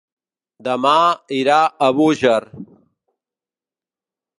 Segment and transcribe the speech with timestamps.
[0.67, 0.93] Demà
[1.41, 2.41] irà a Búger.